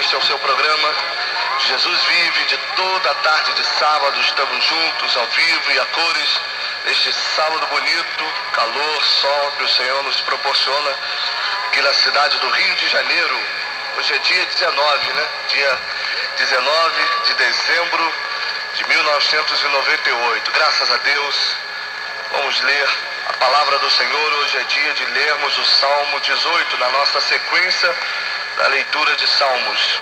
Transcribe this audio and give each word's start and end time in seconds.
este 0.00 0.14
é 0.14 0.18
o 0.18 0.22
seu 0.22 0.38
programa. 0.38 0.94
Jesus 1.60 2.02
vive 2.02 2.44
de 2.46 2.56
toda 2.74 3.10
a 3.10 3.14
tarde 3.14 3.52
de 3.54 3.64
sábado, 3.64 4.20
estamos 4.20 4.64
juntos 4.64 5.16
ao 5.16 5.26
vivo 5.26 5.72
e 5.72 5.78
a 5.78 5.84
cores 5.86 6.40
neste 6.84 7.12
sábado 7.12 7.66
bonito, 7.68 8.24
calor, 8.52 9.04
sol 9.04 9.52
que 9.56 9.64
o 9.64 9.68
Senhor 9.68 10.02
nos 10.02 10.20
proporciona 10.22 10.96
aqui 11.66 11.80
na 11.82 11.92
cidade 11.94 12.38
do 12.38 12.48
Rio 12.48 12.74
de 12.74 12.88
Janeiro. 12.88 13.40
Hoje 13.98 14.14
é 14.14 14.18
dia 14.18 14.46
19, 14.46 15.12
né? 15.12 15.28
Dia 15.48 15.78
19 16.38 17.04
de 17.26 17.34
dezembro 17.34 18.14
de 18.74 18.88
1998. 18.88 20.50
Graças 20.52 20.90
a 20.90 20.96
Deus, 20.96 21.56
vamos 22.32 22.60
ler 22.62 22.88
a 23.28 23.32
palavra 23.34 23.78
do 23.78 23.90
Senhor. 23.90 24.32
Hoje 24.40 24.58
é 24.58 24.62
dia 24.64 24.94
de 24.94 25.04
lermos 25.04 25.58
o 25.58 25.64
Salmo 25.64 26.20
18 26.20 26.78
na 26.78 26.88
nossa 26.90 27.20
sequência 27.20 27.94
da 28.60 28.68
leitura 28.68 29.16
de 29.16 29.26
Salmos. 29.26 30.00